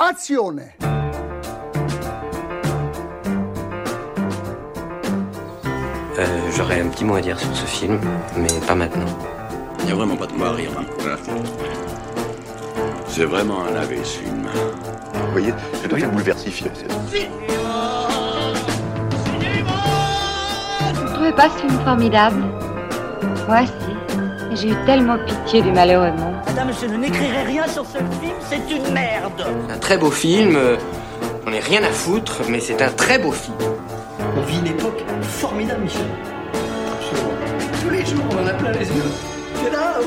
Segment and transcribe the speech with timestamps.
[0.00, 0.72] Azione
[6.18, 7.98] Euh, J'aurais un petit mot à dire sur ce film,
[8.36, 9.06] mais pas maintenant.
[9.80, 10.70] Il n'y a vraiment pas de quoi à rire.
[10.78, 10.84] hein.
[13.06, 14.46] C'est vraiment un lavé ce film.
[15.14, 16.70] Vous voyez, c'est toi qui le bouleversifié.
[20.94, 22.42] Vous ne trouvez pas ce film formidable?
[23.48, 23.72] Moi, si.
[24.56, 26.29] J'ai eu tellement pitié du malheureux monde.
[26.50, 29.46] Madame, je n'écrirai rien sur ce film, c'est une merde.
[29.70, 30.76] Un très beau film, euh,
[31.46, 33.56] on n'est rien à foutre, mais c'est un très beau film.
[34.36, 36.02] On vit une époque formidable, Michel.
[36.92, 37.34] Absolument.
[37.80, 39.04] Tous les jours, on en a plein les yeux.
[39.62, 40.00] C'est là.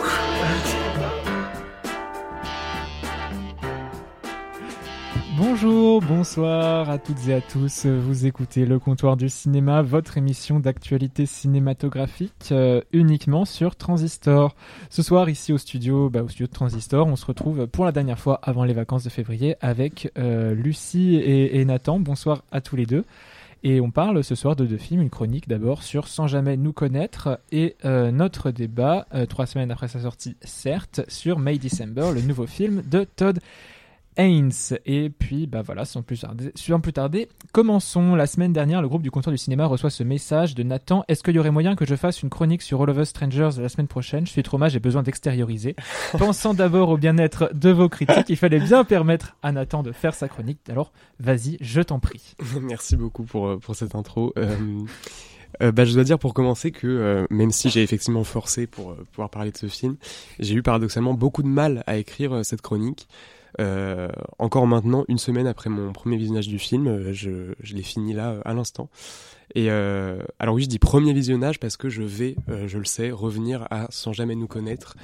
[5.55, 7.85] Bonjour, bonsoir à toutes et à tous.
[7.85, 14.55] Vous écoutez Le Comptoir du Cinéma, votre émission d'actualité cinématographique euh, uniquement sur Transistor.
[14.89, 17.91] Ce soir, ici au studio, bah, au studio de Transistor, on se retrouve pour la
[17.91, 21.99] dernière fois avant les vacances de février avec euh, Lucie et, Nathan.
[21.99, 23.05] Bonsoir à tous les deux.
[23.61, 26.73] Et on parle ce soir de deux films, une chronique d'abord sur Sans jamais nous
[26.73, 32.21] connaître et euh, notre débat, trois semaines après sa sortie, certes, sur May December, le
[32.21, 33.39] nouveau film de Todd
[34.17, 34.51] Haynes.
[34.85, 38.15] Et puis, bah voilà, sans plus tarder, sans plus tarder, commençons.
[38.15, 41.03] La semaine dernière, le groupe du comptoir du cinéma reçoit ce message de Nathan.
[41.07, 43.51] Est-ce qu'il y aurait moyen que je fasse une chronique sur All of Us Strangers
[43.59, 44.25] la semaine prochaine?
[44.25, 45.75] Je suis trop mal, j'ai besoin d'extérioriser.
[46.17, 50.13] Pensant d'abord au bien-être de vos critiques, il fallait bien permettre à Nathan de faire
[50.13, 50.59] sa chronique.
[50.69, 52.35] Alors, vas-y, je t'en prie.
[52.61, 54.33] Merci beaucoup pour, euh, pour cette intro.
[54.37, 54.55] Euh,
[55.61, 58.91] euh, bah, je dois dire pour commencer que euh, même si j'ai effectivement forcé pour
[58.91, 59.97] euh, pouvoir parler de ce film,
[60.39, 63.07] j'ai eu paradoxalement beaucoup de mal à écrire cette chronique.
[63.59, 64.09] Euh,
[64.39, 68.31] encore maintenant, une semaine après mon premier visionnage du film, euh, je, l'ai fini là
[68.31, 68.89] euh, à l'instant.
[69.55, 73.67] Et alors oui, je dis premier visionnage parce que je vais, je le sais, revenir
[73.69, 74.95] à Sans jamais nous connaître.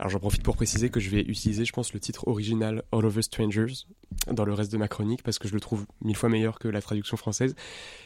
[0.00, 3.04] Alors j'en profite pour préciser que je vais utiliser, je pense, le titre original All
[3.04, 3.86] Us Strangers
[4.32, 6.66] dans le reste de ma chronique parce que je le trouve mille fois meilleur que
[6.66, 7.54] la traduction française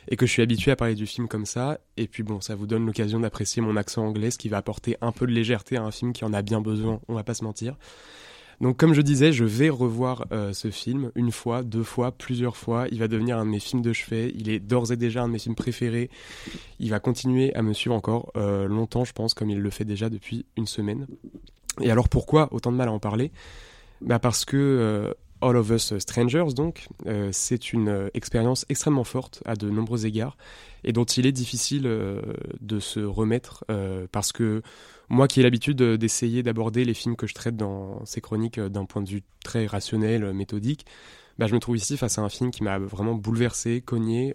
[0.08, 1.78] et que je suis habitué à parler du film comme ça.
[1.96, 4.98] Et puis bon, ça vous donne l'occasion d'apprécier mon accent anglais, ce qui va apporter
[5.00, 7.34] un peu de légèreté à un film qui en a bien besoin, on va pas
[7.34, 7.76] se mentir.
[8.60, 12.56] Donc comme je disais, je vais revoir euh, ce film une fois, deux fois, plusieurs
[12.56, 12.86] fois.
[12.92, 14.32] Il va devenir un de mes films de chevet.
[14.36, 16.10] Il est d'ores et déjà un de mes films préférés.
[16.78, 19.86] Il va continuer à me suivre encore euh, longtemps, je pense, comme il le fait
[19.86, 21.06] déjà depuis une semaine.
[21.80, 23.32] Et alors pourquoi autant de mal à en parler?
[24.02, 29.04] Bah Parce que euh, All of Us Strangers, donc, euh, c'est une euh, expérience extrêmement
[29.04, 30.36] forte à de nombreux égards
[30.84, 32.20] et dont il est difficile euh,
[32.60, 33.64] de se remettre
[34.12, 34.62] parce que
[35.08, 38.84] moi qui ai l'habitude d'essayer d'aborder les films que je traite dans ces chroniques d'un
[38.84, 40.86] point de vue très rationnel, méthodique,
[41.38, 44.34] bah, je me trouve ici face à un film qui m'a vraiment bouleversé, cogné,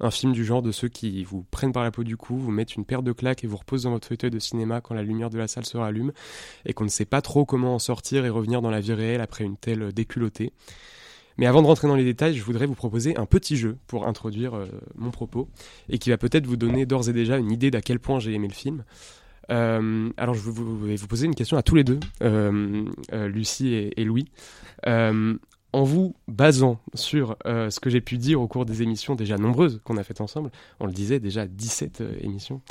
[0.00, 2.50] un film du genre de ceux qui vous prennent par la peau du cou, vous
[2.50, 5.02] mettent une paire de claques et vous reposent dans votre fauteuil de cinéma quand la
[5.02, 6.12] lumière de la salle se rallume
[6.66, 9.20] et qu'on ne sait pas trop comment en sortir et revenir dans la vie réelle
[9.20, 10.52] après une telle déculottée.
[11.36, 14.06] Mais avant de rentrer dans les détails, je voudrais vous proposer un petit jeu pour
[14.08, 14.66] introduire euh,
[14.96, 15.48] mon propos
[15.88, 18.34] et qui va peut-être vous donner d'ores et déjà une idée d'à quel point j'ai
[18.34, 18.82] aimé le film.
[19.50, 23.90] Euh, alors je vais vous, poser une question à tous les deux, euh, euh, Lucie
[23.96, 24.30] et Louis.
[25.74, 29.36] En vous basant sur euh, ce que j'ai pu dire au cours des émissions déjà
[29.36, 32.62] nombreuses qu'on a faites ensemble, on le disait déjà 17 euh, émissions,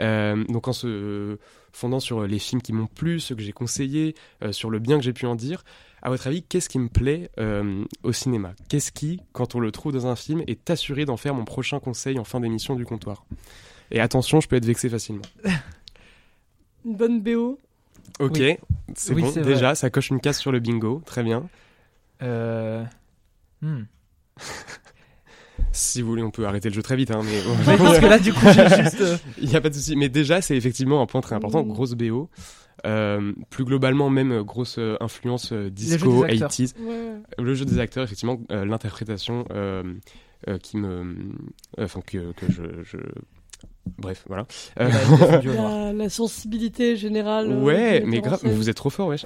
[0.00, 1.38] euh, donc en se
[1.72, 4.98] fondant sur les films qui m'ont plu, ceux que j'ai conseillés, euh, sur le bien
[4.98, 5.64] que j'ai pu en dire,
[6.02, 8.52] à votre avis, qu'est-ce qui me plaît euh, au cinéma?
[8.68, 11.80] Qu'est-ce qui, quand on le trouve dans un film, est assuré d'en faire mon prochain
[11.80, 13.24] conseil en fin d'émission du comptoir?
[13.92, 15.22] Et attention, je peux être vexé facilement.
[16.84, 17.58] Une bonne BO.
[18.20, 18.56] Ok, Oui.
[18.94, 19.42] c'est Oui, bon, vrai.
[19.42, 21.48] déjà, ça coche une case sur le bingo, très bien.
[22.22, 22.84] Euh...
[23.60, 23.82] hmm.
[25.72, 27.40] Si vous voulez, on peut arrêter le jeu très vite, hein, mais...
[27.72, 29.00] Ouais, parce que là, du coup, j'ai juste.
[29.00, 29.96] euh, Il n'y a pas de souci.
[29.96, 31.62] Mais déjà, c'est effectivement un point très important.
[31.62, 32.28] Grosse BO.
[32.84, 36.50] Euh, plus globalement, même grosse influence disco, des acteurs.
[36.50, 36.74] 80s.
[36.80, 37.12] Ouais.
[37.38, 39.82] Le jeu des acteurs, effectivement, euh, l'interprétation euh,
[40.48, 41.16] euh, qui me.
[41.78, 42.96] Enfin, que, que je, je-
[43.98, 44.46] Bref, voilà.
[44.80, 44.90] Euh.
[45.44, 47.48] La, la sensibilité générale.
[47.58, 49.24] ouais, mais grave, mais vous êtes trop fort, wesh.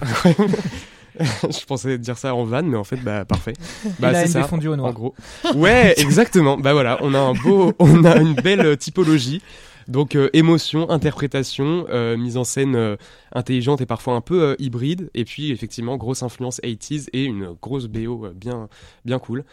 [1.51, 3.55] Je pensais dire ça en vanne, mais en fait, bah, parfait.
[4.01, 4.43] Bah, c'est ça.
[4.43, 4.93] défendue au En noir.
[4.93, 5.15] gros.
[5.55, 6.57] Ouais, exactement.
[6.57, 9.41] bah voilà, on a un beau, on a une belle euh, typologie.
[9.89, 12.97] Donc euh, émotion, interprétation, euh, mise en scène euh,
[13.33, 17.87] intelligente et parfois un peu hybride, et puis effectivement grosse influence 80s et une grosse
[17.87, 18.69] BO bien
[19.05, 19.45] bien cool.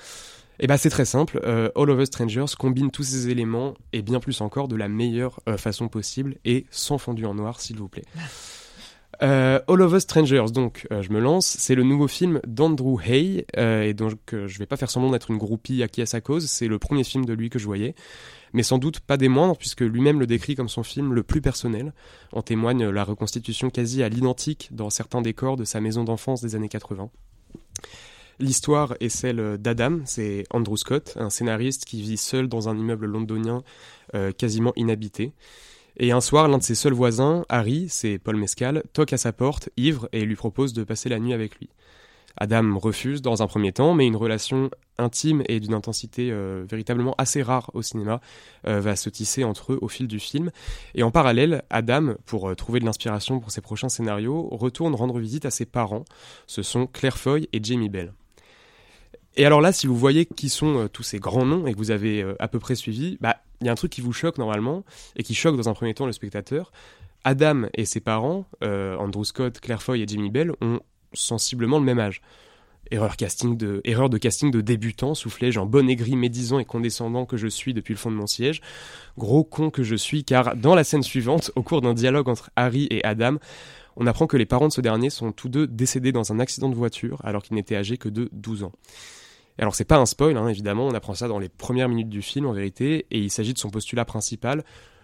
[0.59, 4.19] Et bah c'est très simple, All of Us Strangers combine tous ces éléments et bien
[4.19, 8.05] plus encore de la meilleure façon possible et sans fondu en noir s'il vous plaît.
[9.21, 12.99] Euh, All of Us Strangers, donc euh, je me lance, c'est le nouveau film d'Andrew
[13.05, 16.05] Hay, euh, et donc je vais pas faire semblant d'être une groupie à qui à
[16.05, 17.93] sa cause, c'est le premier film de lui que je voyais,
[18.53, 21.41] mais sans doute pas des moindres, puisque lui-même le décrit comme son film le plus
[21.41, 21.93] personnel.
[22.31, 26.55] En témoigne la reconstitution quasi à l'identique dans certains décors de sa maison d'enfance des
[26.55, 27.09] années 80.
[28.39, 33.05] L'histoire est celle d'Adam, c'est Andrew Scott, un scénariste qui vit seul dans un immeuble
[33.05, 33.63] londonien
[34.37, 35.33] quasiment inhabité.
[35.97, 39.31] Et un soir, l'un de ses seuls voisins, Harry, c'est Paul Mescal, toque à sa
[39.31, 41.69] porte, ivre, et lui propose de passer la nuit avec lui.
[42.35, 47.13] Adam refuse dans un premier temps, mais une relation intime et d'une intensité euh, véritablement
[47.17, 48.21] assez rare au cinéma
[48.67, 50.51] euh, va se tisser entre eux au fil du film.
[50.95, 55.19] Et en parallèle, Adam, pour euh, trouver de l'inspiration pour ses prochains scénarios, retourne rendre
[55.19, 56.05] visite à ses parents.
[56.47, 58.13] Ce sont Claire Foy et Jamie Bell.
[59.35, 61.91] Et alors là, si vous voyez qui sont tous ces grands noms et que vous
[61.91, 64.83] avez à peu près suivi, bah il y a un truc qui vous choque normalement
[65.15, 66.71] et qui choque dans un premier temps le spectateur.
[67.23, 70.81] Adam et ses parents, Andrew Scott, Claire Foy et Jamie Bell, ont
[71.13, 72.21] sensiblement le même âge.
[72.91, 77.37] Erreur, de, erreur de casting de débutant, soufflé genre bon aigri, médisant et condescendant que
[77.37, 78.61] je suis depuis le fond de mon siège.
[79.17, 82.51] Gros con que je suis, car dans la scène suivante, au cours d'un dialogue entre
[82.55, 83.37] Harry et Adam,
[83.95, 86.69] on apprend que les parents de ce dernier sont tous deux décédés dans un accident
[86.69, 88.71] de voiture alors qu'ils n'étaient âgés que de 12 ans.
[89.59, 92.21] Alors c'est pas un spoil, hein, évidemment, on apprend ça dans les premières minutes du
[92.21, 94.63] film en vérité, et il s'agit de son postulat principal,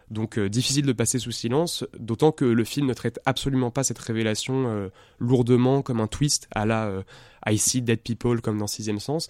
[0.10, 3.84] donc euh, difficile de passer sous silence, d'autant que le film ne traite absolument pas
[3.84, 7.04] cette révélation euh, lourdement comme un twist à la euh,
[7.48, 9.28] I See Dead People comme dans Sixième Sens.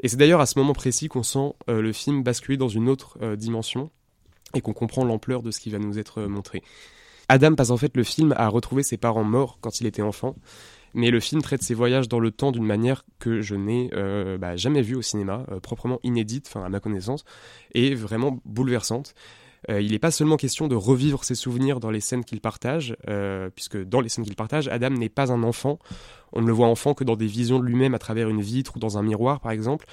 [0.00, 3.18] Et c'est d'ailleurs à ce moment précis qu'on sent le film basculer dans une autre
[3.34, 3.90] dimension
[4.54, 6.62] et qu'on comprend l'ampleur de ce qui va nous être montré.
[7.28, 10.36] Adam passe en fait le film à retrouver ses parents morts quand il était enfant,
[10.94, 13.90] mais le film traite ses voyages dans le temps d'une manière que je n'ai
[14.38, 17.24] bah, jamais vue au cinéma, proprement inédite, enfin à ma connaissance,
[17.74, 19.14] et vraiment bouleversante.
[19.70, 22.96] Euh, il n'est pas seulement question de revivre ses souvenirs dans les scènes qu'il partage,
[23.08, 25.78] euh, puisque dans les scènes qu'il partage, Adam n'est pas un enfant.
[26.32, 28.76] On ne le voit enfant que dans des visions de lui-même à travers une vitre
[28.76, 29.86] ou dans un miroir, par exemple.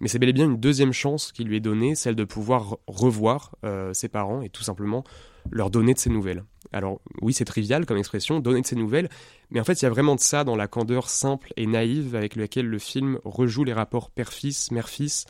[0.00, 2.76] Mais c'est bel et bien une deuxième chance qui lui est donnée, celle de pouvoir
[2.86, 5.02] revoir euh, ses parents et tout simplement
[5.50, 6.44] leur donner de ses nouvelles.
[6.72, 9.08] Alors oui, c'est trivial comme expression, donner de ses nouvelles,
[9.50, 12.14] mais en fait il y a vraiment de ça dans la candeur simple et naïve
[12.14, 15.24] avec laquelle le film rejoue les rapports père-fils, mère-fils,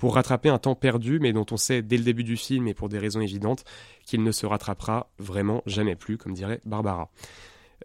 [0.00, 2.72] pour rattraper un temps perdu, mais dont on sait dès le début du film, et
[2.72, 3.64] pour des raisons évidentes,
[4.06, 7.10] qu'il ne se rattrapera vraiment jamais plus, comme dirait Barbara.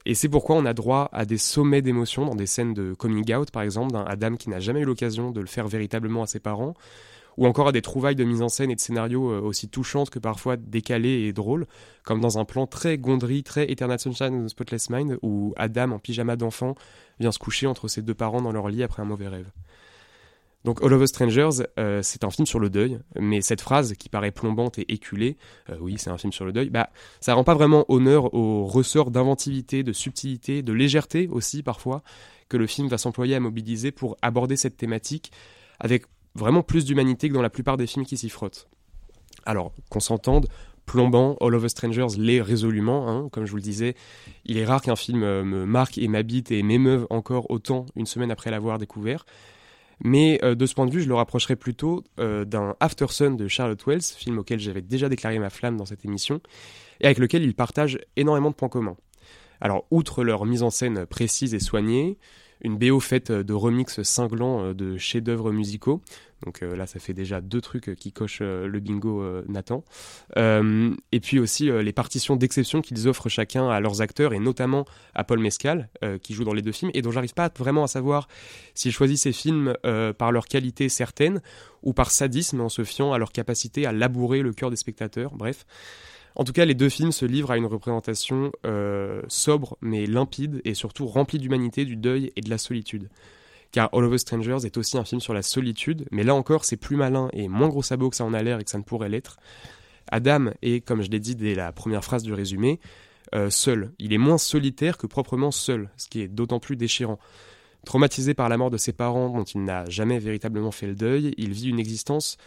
[0.05, 3.33] Et c'est pourquoi on a droit à des sommets d'émotions dans des scènes de coming
[3.35, 6.27] out, par exemple, d'un Adam qui n'a jamais eu l'occasion de le faire véritablement à
[6.27, 6.73] ses parents,
[7.37, 10.09] ou encore à des trouvailles de mise en scène et de scénario euh, aussi touchantes
[10.09, 11.67] que parfois décalées et drôles,
[12.03, 15.99] comme dans un plan très gondry, très Eternal Sunshine of Spotless Mind, où Adam, en
[15.99, 16.75] pyjama d'enfant,
[17.19, 19.51] vient se coucher entre ses deux parents dans leur lit après un mauvais rêve.
[20.65, 23.93] Donc All of Us Strangers, euh, c'est un film sur le deuil, mais cette phrase
[23.93, 25.37] qui paraît plombante et éculée,
[25.69, 26.89] euh, oui c'est un film sur le deuil, bah
[27.21, 32.01] ça rend pas vraiment honneur au ressort d'inventivité, de subtilité, de légèreté aussi parfois
[32.49, 35.31] que le film va s'employer à mobiliser pour aborder cette thématique
[35.79, 36.05] avec
[36.35, 38.67] vraiment plus d'humanité que dans la plupart des films qui s'y frottent.
[39.45, 40.47] Alors qu'on s'entende,
[40.85, 43.95] plombant, All of Us Strangers l'est résolument, hein, comme je vous le disais,
[44.45, 48.05] il est rare qu'un film euh, me marque et m'habite et m'émeuve encore autant une
[48.05, 49.25] semaine après l'avoir découvert.
[50.03, 53.37] Mais euh, de ce point de vue, je le rapprocherais plutôt euh, d'un After Sun
[53.37, 56.41] de Charlotte Wells, film auquel j'avais déjà déclaré ma flamme dans cette émission,
[56.99, 58.97] et avec lequel ils partagent énormément de points communs.
[59.61, 62.17] Alors, outre leur mise en scène précise et soignée,
[62.65, 66.01] une BO faite de remixes cinglants de chefs-d'œuvre musicaux,
[66.45, 69.83] donc euh, là, ça fait déjà deux trucs qui cochent euh, le bingo euh, Nathan.
[70.35, 75.23] et puis aussi les partitions d'exception qu'ils offrent chacun à leurs acteurs, et notamment à
[75.23, 75.89] Paul Mescal,
[76.21, 78.27] qui joue dans les deux films, et dont j'arrive pas vraiment à savoir
[78.73, 79.75] s'ils choisissent ces films
[80.17, 81.41] par leur qualité certaine,
[81.83, 85.33] ou par sadisme en se fiant à leur capacité à labourer le cœur des spectateurs.
[85.35, 85.65] Bref.
[86.35, 88.51] En tout cas, les deux films se livrent à une représentation
[89.27, 93.09] sobre mais limpide et surtout remplie d'humanité, du deuil et de la solitude
[93.75, 96.63] car All of Us Strangers est aussi un film sur la solitude, mais là encore
[96.63, 98.77] c'est plus malin et moins gros sabot que ça en a l'air et que ça
[98.77, 99.37] ne pourrait l'être.
[100.09, 102.79] Adam est, comme je l'ai dit dès la première phrase du résumé,
[103.33, 103.91] euh, seul.
[103.99, 107.19] Il est moins solitaire que proprement seul, ce qui est d'autant plus déchirant.
[107.85, 111.33] Traumatisé par la mort de ses parents dont il n'a jamais véritablement fait le deuil,
[111.37, 112.37] il vit une existence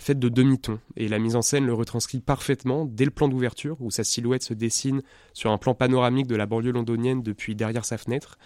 [0.00, 3.76] faite de demi-tons, et la mise en scène le retranscrit parfaitement dès le plan d'ouverture,
[3.80, 5.02] où sa silhouette se dessine
[5.34, 8.38] sur un plan panoramique de la banlieue londonienne depuis derrière sa fenêtre,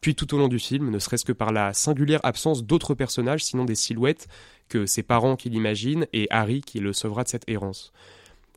[0.00, 3.44] puis tout au long du film, ne serait-ce que par la singulière absence d'autres personnages,
[3.44, 4.28] sinon des silhouettes,
[4.68, 7.92] que ses parents qui l'imaginent et Harry qui le sauvera de cette errance.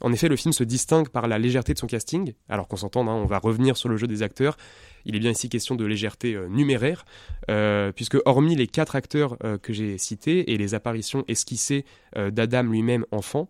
[0.02, 3.08] En effet, le film se distingue par la légèreté de son casting, alors qu'on s'entende,
[3.08, 4.58] hein, on va revenir sur le jeu des acteurs,
[5.06, 7.06] il est bien ici question de légèreté euh, numéraire,
[7.50, 12.64] euh, puisque hormis les quatre acteurs euh, que j'ai cités et les apparitions esquissées d'Adam
[12.64, 13.48] lui-même enfant,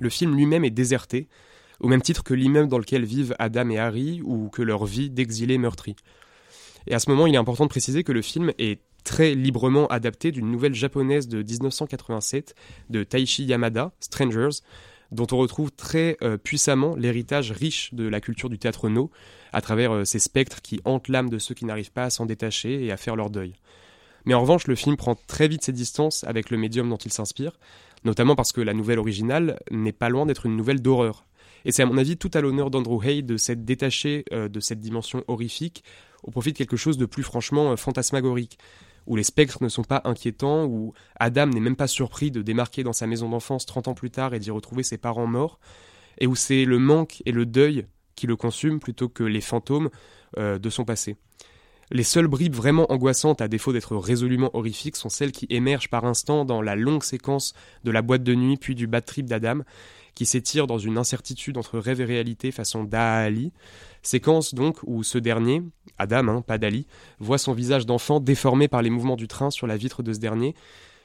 [0.00, 1.28] le film lui-même est déserté,
[1.80, 5.10] au même titre que l'immeuble dans lequel vivent Adam et Harry, ou que leur vie
[5.10, 5.96] d'exilés meurtris.
[6.86, 9.86] Et à ce moment, il est important de préciser que le film est très librement
[9.88, 12.54] adapté d'une nouvelle japonaise de 1987
[12.90, 14.60] de Taishi Yamada, Strangers,
[15.14, 19.10] dont on retrouve très euh, puissamment l'héritage riche de la culture du théâtre no,
[19.52, 22.26] à travers euh, ces spectres qui hantent l'âme de ceux qui n'arrivent pas à s'en
[22.26, 23.54] détacher et à faire leur deuil.
[24.24, 27.12] Mais en revanche, le film prend très vite ses distances avec le médium dont il
[27.12, 27.52] s'inspire,
[28.04, 31.24] notamment parce que la nouvelle originale n'est pas loin d'être une nouvelle d'horreur.
[31.64, 34.60] Et c'est à mon avis tout à l'honneur d'Andrew Hay de s'être détaché euh, de
[34.60, 35.84] cette dimension horrifique
[36.24, 38.58] au profit de quelque chose de plus franchement fantasmagorique,
[39.06, 42.82] où les spectres ne sont pas inquiétants, où Adam n'est même pas surpris de démarquer
[42.82, 45.58] dans sa maison d'enfance 30 ans plus tard et d'y retrouver ses parents morts,
[46.18, 49.90] et où c'est le manque et le deuil qui le consument plutôt que les fantômes
[50.38, 51.16] euh, de son passé.
[51.90, 56.04] Les seules bribes vraiment angoissantes, à défaut d'être résolument horrifiques, sont celles qui émergent par
[56.04, 59.60] instant dans la longue séquence de la boîte de nuit puis du bad trip d'Adam,
[60.14, 63.52] qui s'étire dans une incertitude entre rêve et réalité façon d'Ali.
[64.02, 65.62] Séquence donc où ce dernier,
[65.98, 66.86] Adam, hein, pas d'Ali,
[67.18, 70.20] voit son visage d'enfant déformé par les mouvements du train sur la vitre de ce
[70.20, 70.54] dernier.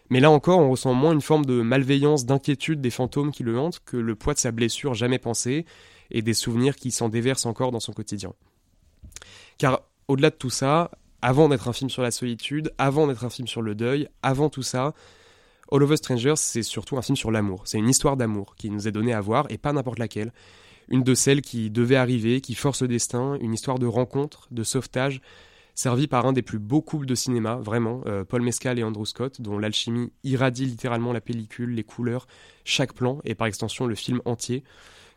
[0.09, 3.59] Mais là encore, on ressent moins une forme de malveillance, d'inquiétude des fantômes qui le
[3.59, 5.65] hantent que le poids de sa blessure jamais pensée
[6.11, 8.33] et des souvenirs qui s'en déversent encore dans son quotidien.
[9.57, 13.29] Car au-delà de tout ça, avant d'être un film sur la solitude, avant d'être un
[13.29, 14.93] film sur le deuil, avant tout ça,
[15.71, 17.61] All of Us Strangers, c'est surtout un film sur l'amour.
[17.65, 20.33] C'est une histoire d'amour qui nous est donnée à voir, et pas n'importe laquelle.
[20.89, 24.63] Une de celles qui devait arriver, qui force le destin, une histoire de rencontre, de
[24.63, 25.21] sauvetage,
[25.75, 29.05] servie par un des plus beaux couples de cinéma, vraiment, euh, Paul Mescal et Andrew
[29.05, 32.25] Scott, dont l'alchimie irradie littéralement la pellicule, les couleurs,
[32.65, 34.63] chaque plan, et par extension le film entier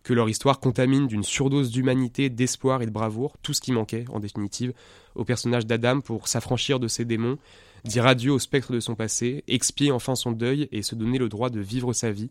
[0.02, 4.04] que leur histoire contamine d'une surdose d'humanité, d'espoir et de bravoure, tout ce qui manquait,
[4.10, 4.72] en définitive,
[5.14, 7.38] au personnage d'Adam pour s'affranchir de ses démons,
[7.84, 11.28] dire adieu au spectre de son passé, expier enfin son deuil et se donner le
[11.28, 12.30] droit de vivre sa vie.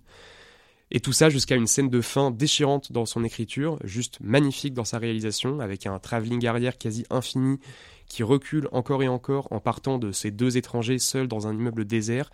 [0.93, 4.83] Et tout ça jusqu'à une scène de fin déchirante dans son écriture, juste magnifique dans
[4.83, 7.59] sa réalisation, avec un travelling arrière quasi infini
[8.07, 11.85] qui recule encore et encore en partant de ces deux étrangers seuls dans un immeuble
[11.85, 12.29] désert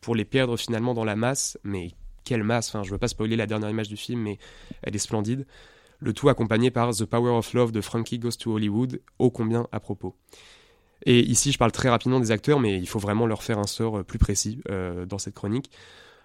[0.00, 1.92] pour les perdre finalement dans la masse, mais
[2.30, 4.38] quelle masse, enfin je veux pas spoiler la dernière image du film, mais
[4.84, 5.48] elle est splendide.
[5.98, 9.66] Le tout accompagné par The Power of Love de Frankie Goes to Hollywood, ô combien
[9.72, 10.14] à propos.
[11.06, 13.66] Et ici, je parle très rapidement des acteurs, mais il faut vraiment leur faire un
[13.66, 15.72] sort euh, plus précis euh, dans cette chronique.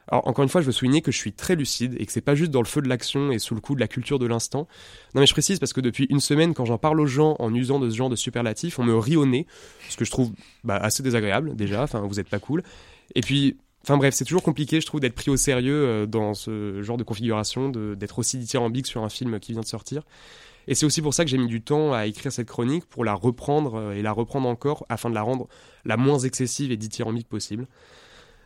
[0.07, 2.21] Alors encore une fois, je veux souligner que je suis très lucide et que c'est
[2.21, 4.27] pas juste dans le feu de l'action et sous le coup de la culture de
[4.27, 4.67] l'instant.
[5.15, 7.51] Non mais je précise parce que depuis une semaine, quand j'en parle aux gens en
[7.51, 9.47] usant de ce genre de superlatifs, on me rit au nez,
[9.89, 10.31] ce que je trouve
[10.63, 11.81] bah, assez désagréable déjà.
[11.81, 12.61] Enfin, vous êtes pas cool.
[13.15, 16.33] Et puis Enfin bref, c'est toujours compliqué, je trouve, d'être pris au sérieux euh, dans
[16.33, 20.01] ce genre de configuration, d'être aussi dithyrambique sur un film qui vient de sortir.
[20.67, 23.05] Et c'est aussi pour ça que j'ai mis du temps à écrire cette chronique, pour
[23.05, 25.47] la reprendre euh, et la reprendre encore, afin de la rendre
[25.85, 27.67] la moins excessive et dithyrambique possible.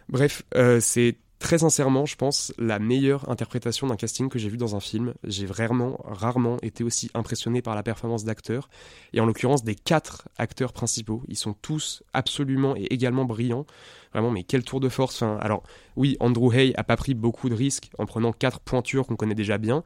[0.10, 4.58] Bref, euh, c'est très sincèrement, je pense, la meilleure interprétation d'un casting que j'ai vu
[4.58, 5.13] dans un film.
[5.24, 8.69] J'ai vraiment, rarement été aussi impressionné par la performance d'acteurs,
[9.13, 11.24] et en l'occurrence des quatre acteurs principaux.
[11.27, 13.65] Ils sont tous absolument et également brillants.
[14.13, 15.22] Vraiment, mais quel tour de force.
[15.22, 15.63] Enfin, alors,
[15.96, 19.36] oui, Andrew Hay a pas pris beaucoup de risques en prenant quatre pointures qu'on connaît
[19.36, 19.84] déjà bien.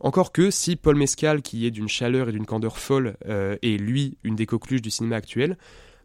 [0.00, 3.78] Encore que si Paul Mescal, qui est d'une chaleur et d'une candeur folle, euh, est
[3.78, 5.56] lui une des coqueluches du cinéma actuel,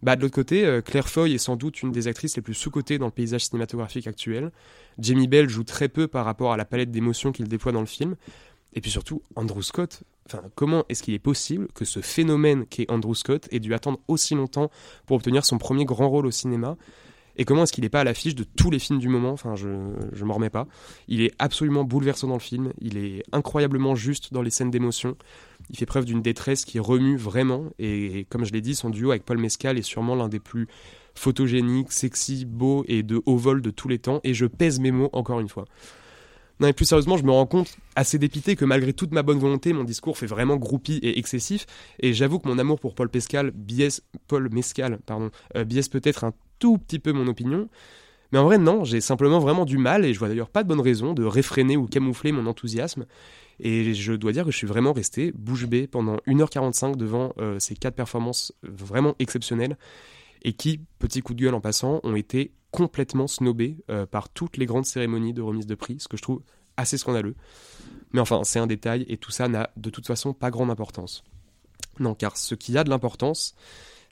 [0.04, 2.54] bah, de l'autre côté, euh, Claire Foy est sans doute une des actrices les plus
[2.54, 4.51] sous-cotées dans le paysage cinématographique actuel.
[5.00, 7.88] Jamie Bell joue très peu par rapport à la palette d'émotions qu'il déploie dans le
[7.88, 8.16] film.
[8.74, 10.04] Et puis surtout, Andrew Scott,
[10.56, 14.36] comment est-ce qu'il est possible que ce phénomène qu'est Andrew Scott ait dû attendre aussi
[14.36, 14.70] longtemps
[15.06, 16.77] pour obtenir son premier grand rôle au cinéma?
[17.38, 19.32] Et comment est-ce qu'il n'est pas à l'affiche de tous les films du moment?
[19.32, 20.67] Enfin, je ne m'en remets pas.
[21.08, 22.74] Il est absolument bouleversant dans le film.
[22.82, 25.15] Il est incroyablement juste dans les scènes d'émotion.
[25.70, 27.65] Il fait preuve d'une détresse qui remue vraiment.
[27.77, 30.67] Et, comme je l'ai dit, son duo avec Paul Mescal est sûrement l'un des plus
[31.13, 34.20] photogéniques, sexy, beau et de haut vol de tous les temps.
[34.24, 35.65] Et je pèse mes mots encore une fois.
[36.60, 39.38] Non, mais plus sérieusement, je me rends compte assez dépité que malgré toute ma bonne
[39.38, 41.67] volonté, mon discours fait vraiment groupie et excessif.
[42.00, 46.24] Et j'avoue que mon amour pour Paul Pescal biaise, Paul Mescal, pardon, euh, biaise peut-être
[46.24, 47.70] un tout petit peu mon opinion.
[48.32, 50.68] Mais en vrai, non, j'ai simplement vraiment du mal, et je vois d'ailleurs pas de
[50.68, 53.06] bonne raison de réfréner ou camoufler mon enthousiasme.
[53.60, 57.58] Et je dois dire que je suis vraiment resté bouche bée pendant 1h45 devant euh,
[57.60, 59.78] ces quatre performances vraiment exceptionnelles,
[60.44, 64.58] et qui, petit coup de gueule en passant, ont été complètement snobées euh, par toutes
[64.58, 66.42] les grandes cérémonies de remise de prix, ce que je trouve
[66.76, 67.36] assez scandaleux.
[68.12, 71.24] Mais enfin, c'est un détail, et tout ça n'a de toute façon pas grande importance.
[72.00, 73.56] Non, car ce qui a de l'importance,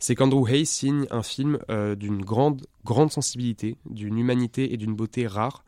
[0.06, 4.94] c'est qu'Andrew Hay signe un film euh, d'une grande, grande sensibilité, d'une humanité et d'une
[4.94, 5.66] beauté rare,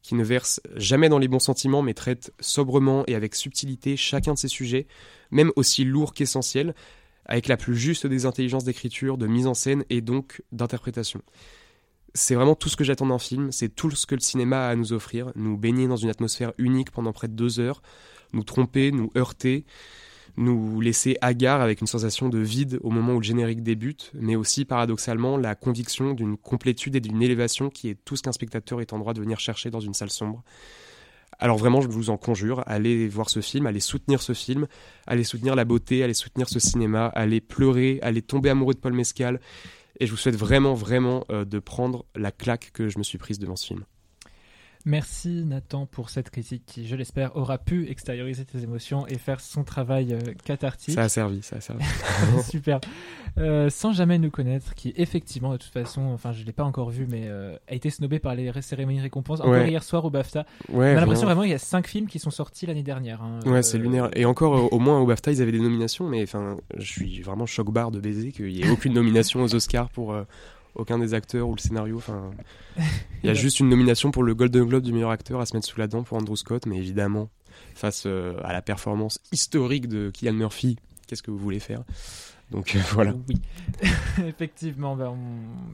[0.00, 4.32] qui ne verse jamais dans les bons sentiments, mais traite sobrement et avec subtilité chacun
[4.32, 4.86] de ses sujets,
[5.30, 6.74] même aussi lourds qu'essentiels,
[7.26, 11.20] avec la plus juste des intelligences d'écriture, de mise en scène et donc d'interprétation.
[12.14, 14.70] C'est vraiment tout ce que j'attends d'un film, c'est tout ce que le cinéma a
[14.70, 17.82] à nous offrir, nous baigner dans une atmosphère unique pendant près de deux heures,
[18.32, 19.66] nous tromper, nous heurter,
[20.36, 24.36] nous laisser hagards avec une sensation de vide au moment où le générique débute, mais
[24.36, 28.80] aussi paradoxalement la conviction d'une complétude et d'une élévation qui est tout ce qu'un spectateur
[28.80, 30.42] est en droit de venir chercher dans une salle sombre.
[31.38, 34.66] Alors vraiment, je vous en conjure, allez voir ce film, allez soutenir ce film,
[35.06, 38.92] allez soutenir la beauté, allez soutenir ce cinéma, allez pleurer, allez tomber amoureux de Paul
[38.92, 39.40] Mescal,
[40.00, 43.18] Et je vous souhaite vraiment, vraiment euh, de prendre la claque que je me suis
[43.18, 43.84] prise devant ce film.
[44.86, 49.40] Merci Nathan pour cette critique qui, je l'espère, aura pu extérioriser tes émotions et faire
[49.40, 50.94] son travail euh, cathartique.
[50.94, 51.82] Ça a servi, ça a servi.
[52.50, 52.80] Super.
[53.38, 56.90] Euh, sans jamais nous connaître, qui effectivement, de toute façon, enfin, je l'ai pas encore
[56.90, 59.70] vu, mais euh, a été snobé par les cérémonies récompenses encore Ouais.
[59.70, 60.44] hier soir au BAFTA.
[60.68, 61.40] Ouais, On a l'impression vraiment.
[61.42, 63.22] qu'il y a cinq films qui sont sortis l'année dernière.
[63.22, 63.40] hein.
[63.46, 64.10] Ouais, Euh, c'est lunaire.
[64.14, 67.46] Et encore, au- moins au BAFTA, ils avaient des nominations, mais enfin, je suis vraiment
[67.46, 70.14] choc-barre de baiser qu'il n'y ait aucune nomination aux Oscars pour
[70.74, 71.96] aucun des acteurs ou le scénario.
[71.96, 72.30] Enfin,
[73.22, 75.54] il y a juste une nomination pour le Golden Globe du meilleur acteur à se
[75.54, 77.30] mettre sous la dent pour Andrew Scott, mais évidemment,
[77.74, 80.76] face euh, à la performance historique de Killian Murphy,
[81.06, 81.82] qu'est-ce que vous voulez faire?
[82.50, 83.14] Donc euh, voilà.
[83.28, 83.40] Oui,
[84.26, 84.92] effectivement.
[85.00, 85.16] on-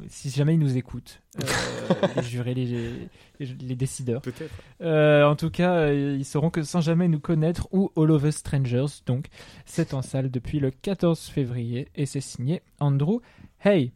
[0.09, 1.47] Si jamais ils nous écoutent, euh,
[2.17, 2.65] les jurés, les,
[3.41, 4.23] les, les décideurs.
[4.23, 4.55] Peut-être.
[4.81, 8.23] Euh, en tout cas, euh, ils sauront que sans jamais nous connaître ou All of
[8.25, 9.27] Us Strangers, donc
[9.67, 13.19] c'est en salle depuis le 14 février et c'est signé Andrew
[13.65, 13.93] Hey.